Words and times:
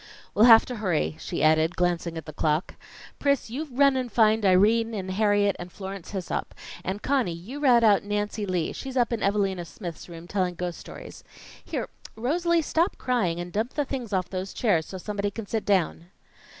"We'll 0.33 0.45
have 0.45 0.65
to 0.65 0.77
hurry," 0.77 1.15
she 1.19 1.43
added, 1.43 1.75
glancing 1.75 2.17
at 2.17 2.25
the 2.25 2.33
clock. 2.33 2.73
"Pris, 3.19 3.51
you 3.51 3.65
run 3.71 3.95
and 3.95 4.11
find 4.11 4.43
Irene 4.43 4.95
and 4.95 5.11
Harriet 5.11 5.55
and 5.59 5.71
Florence 5.71 6.09
Hissop; 6.09 6.55
and 6.83 7.03
Conny, 7.03 7.33
you 7.33 7.59
route 7.59 7.83
out 7.83 8.03
Nancy 8.03 8.47
Lee 8.47 8.73
she's 8.73 8.97
up 8.97 9.13
in 9.13 9.21
Evalina 9.21 9.63
Smith's 9.63 10.09
room 10.09 10.27
telling 10.27 10.55
ghost 10.55 10.79
stories. 10.79 11.23
Here, 11.63 11.87
Rosalie, 12.15 12.63
stop 12.63 12.97
crying 12.97 13.39
and 13.39 13.53
dump 13.53 13.75
the 13.75 13.85
things 13.85 14.11
off 14.11 14.27
those 14.27 14.55
chairs 14.55 14.87
so 14.87 14.97
somebody 14.97 15.29
can 15.29 15.45
sit 15.45 15.65
down." 15.65 16.05